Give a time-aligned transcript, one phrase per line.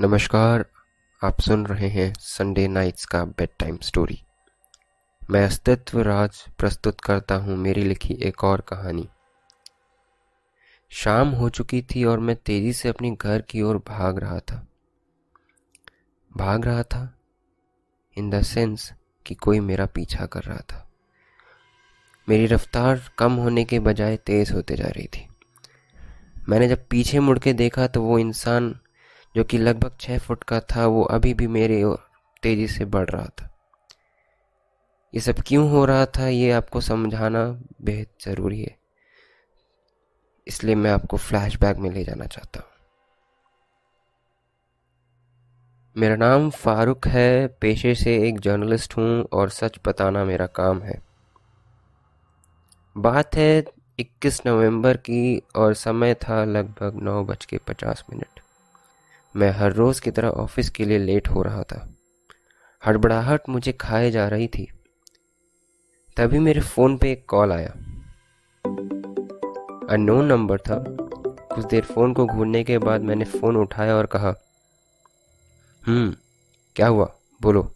[0.00, 0.64] नमस्कार,
[1.22, 4.18] आप सुन रहे हैं संडे नाइट्स का बेड टाइम स्टोरी
[5.30, 9.08] मैं अस्तित्व राज प्रस्तुत करता हूँ मेरी लिखी एक और कहानी।
[10.90, 14.66] शाम हो चुकी थी और मैं तेज़ी से अपने घर की ओर भाग रहा था।
[16.36, 17.18] भाग रहा था
[18.16, 18.92] इन द सेंस
[19.26, 20.86] कि कोई मेरा पीछा कर रहा था।
[22.28, 25.28] मेरी रफ्तार कम होने के बजाय तेज होते जा रही थी।
[26.48, 28.78] मैंने जब पीछे मुड़ के देखा तो वो इंसान
[29.36, 32.08] जो कि लगभग छः फुट का था, वो अभी भी मेरे ओर
[32.42, 33.50] तेज़ी से बढ़ रहा था।
[35.14, 38.78] ये सब क्यों हो रहा था, ये आपको समझाना बेहद ज़रूरी है।
[40.48, 42.68] इसलिए मैं आपको फ्लैशबैक में ले जाना चाहता हूँ।
[45.96, 51.02] मेरा नाम फारूक है, पेशे से एक जर्नलिस्ट हूँ और सच बताना मेरा काम है।
[52.96, 53.64] बात है
[53.98, 58.33] 21 नवंबर की और समय था लगभग नौ बज के पचास मिनट।
[59.36, 61.94] मैं हर रोज़ की तरह ऑफ़िस के लिए लेट हो रहा था।
[62.86, 64.72] हड़बड़ाहट मुझे खाए जा रही थी।
[66.16, 67.70] तभी मेरे फ़ोन पे एक कॉल आया।
[69.90, 70.84] अननोन नंबर था।
[71.54, 74.34] कुछ देर फ़ोन को घूरने के बाद मैंने फ़ोन उठाया और कहा
[75.86, 76.16] हम्म
[76.76, 77.16] क्या हुआ?
[77.42, 77.74] बोलो।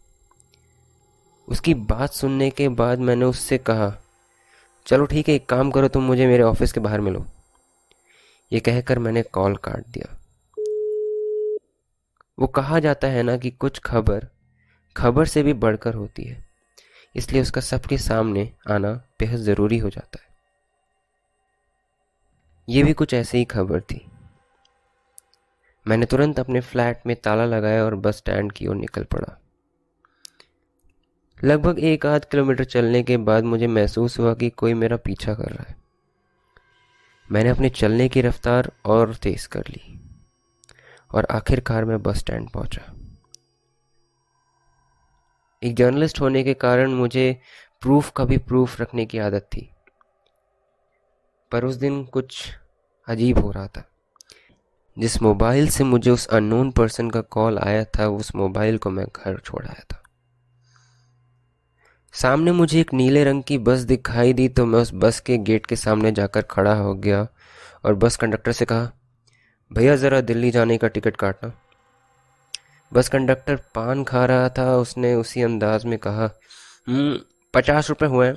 [1.49, 4.03] उसकी बात सुनने के बाद मैंने उससे कहा,
[4.87, 7.27] चलो ठीक है, एक काम करो, तुम मुझे मेरे ऑफ़िस के बाहर मिलो।
[8.53, 10.28] ये कहकर मैंने कॉल काट दिया।
[12.39, 14.29] वो कहा जाता है ना कि कुछ खबर
[14.97, 16.49] खबर से भी बढ़कर होती है।
[17.17, 20.29] इसलिए उसका सबके सामने आना बेहद ज़रूरी हो जाता है।
[22.69, 24.11] ये भी कुछ ऐसे ही खबर थी।
[25.89, 29.41] मैंने तुरंत अपने फ्लैट में ताला लगाया और बस स्टैंड की ओर निकल पड़ा।
[31.45, 35.45] लगभग एक आध किलोमीटर चलने के बाद मुझे महसूस हुआ कि कोई मेरा पीछा कर
[35.45, 35.77] रहा है।
[37.33, 40.08] मैंने अपने चलने की रफ्तार और तेज कर ली।
[41.15, 42.95] और आखिरकार मैं बस स्टैंड पहुँचा।
[45.63, 47.41] एक जर्नलिस्ट होने के कारण मुझे
[47.81, 49.71] प्रूफ का भी प्रूफ रखने की आदत थी।
[51.53, 52.49] पर उस दिन कुछ
[53.09, 53.89] अजीब हो रहा था।
[54.99, 59.07] जिस मोबाइल से मुझे उस अननोन पर्सन का कॉल आया था, उस मोबाइल को मैं
[59.07, 60.03] घर छोड़ आया था।
[62.13, 65.67] सामने मुझे एक नीले रंग की बस दिखाई दी तो मैं उस बस के गेट
[65.67, 67.29] के सामने जाकर खड़ा हो गया
[67.85, 68.93] और बस कंडक्टर से कहा
[69.71, 71.53] भैया ज़रा दिल्ली जाने का टिकट काटना।
[72.93, 76.31] बस कंडक्टर पान खा रहा था उसने उसी अंदाज में कहा
[76.87, 77.19] हम्म,
[77.55, 78.33] पचास रुपये हुए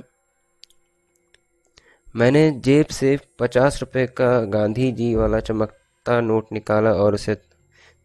[2.15, 7.35] मैंने जेब से पचास रुपये का गांधी जी वाला चमकता नोट निकाला और उसे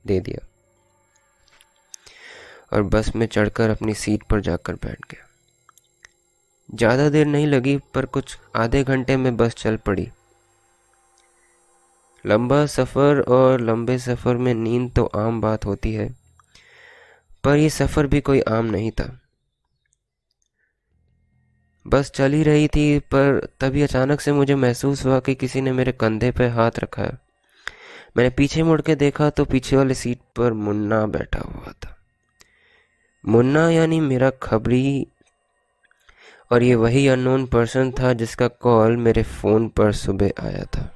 [0.06, 0.47] दे दिया।
[2.72, 5.26] और बस में चढ़कर अपनी सीट पर जाकर बैठ गया।
[6.69, 10.08] ज़्यादा देर नहीं लगी पर कुछ आधे घंटे में बस चल पड़ी।
[12.26, 16.09] लंबा सफ़र और लंबे सफ़र में नींद तो आम बात होती है,
[17.44, 19.06] पर यह सफ़र भी कोई आम नहीं था।
[21.87, 25.72] बस चल ही रही थी, पर तभी अचानक से मुझे महसूस हुआ कि किसी ने
[25.72, 27.19] मेरे कंधे पर हाथ रखा है।
[28.16, 31.97] मैंने पीछे मुड़ के देखा तो पीछे वाली सीट पर मुन्ना बैठा हुआ था।
[33.25, 35.06] मुन्ना यानी मेरा खबरी,
[36.50, 40.91] और ये वही अननोन पर्सन था जिसका कॉल मेरे फ़ोन पर सुबह आया था।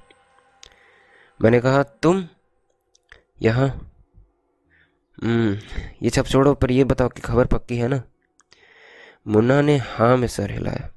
[1.40, 2.24] मैंने कहा तुम
[3.42, 3.68] यहाँ?
[5.18, 5.56] हम्म,
[6.02, 8.02] ये सब छोड़ो पर ये बताओ कि खबर पक्की है ना?
[9.28, 10.88] मुन्ना ने हाँ में सर हिलाया।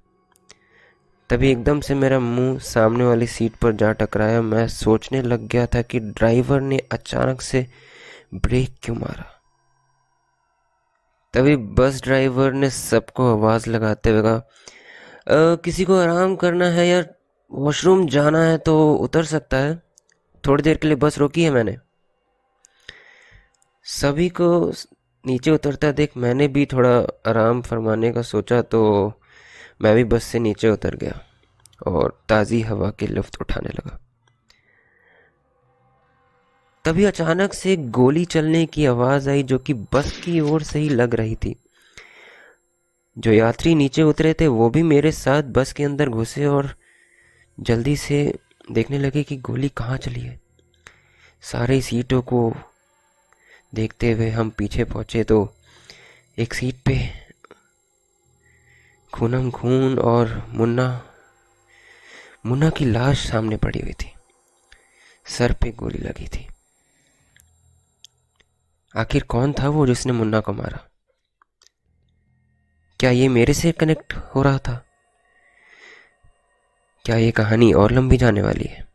[1.30, 5.66] तभी एकदम से मेरा मुँह सामने वाली सीट पर जा टकराया। मैं सोचने लग गया
[5.66, 7.66] था कि ड्राइवर ने अचानक से
[8.36, 9.30] ब्रेक क्यों मारा।
[11.34, 17.04] तभी बस ड्राइवर ने सबको आवाज़ लगाते हुए कहा किसी को आराम करना है या
[17.52, 19.82] वॉशरूम जाना है तो उतर सकता है?
[20.48, 21.78] थोड़ी देर के लिए बस रोकी है मैंने।
[23.86, 24.72] सभी को
[25.26, 26.98] नीचे उतरता देख मैंने भी थोड़ा
[27.30, 28.82] आराम फरमाने का सोचा तो
[29.82, 31.20] मैं भी बस से नीचे उतर गया
[31.88, 34.00] और ताज़ी हवा के लुफ्त उठाने लगा।
[36.86, 40.90] तभी अचानक से गोली चलने की आवाज़ आई जो कि बस की ओर से ही
[40.90, 41.56] लग रही थी।
[43.18, 46.74] जो यात्री नीचे उतरे थे वो भी मेरे साथ बस के अंदर घुसे और
[47.58, 48.34] जल्दी से
[48.72, 50.40] देखने लगे कि गोली कहाँ चली है।
[51.42, 52.56] सारे सीटों को
[53.76, 55.56] देखते हुए हम पीछे पहुँचे तो
[56.38, 56.98] एक सीट पे
[59.14, 60.88] खूनम खून और मुन्ना
[62.46, 64.14] मुन्ना की लाश सामने पड़ी हुई थी।
[65.26, 66.48] सर पे गोली लगी थी।
[68.96, 70.80] आखिर कौन था वो जिसने मुन्ना को मारा?
[73.00, 74.86] क्या ये मेरे से कनेक्ट हो रहा था?
[77.06, 78.88] क्या ये कहानी और लंबी जाने वाली है?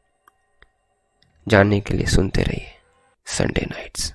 [1.49, 2.73] जानने के लिए सुनते रहिए
[3.27, 4.15] संडे नाइट्स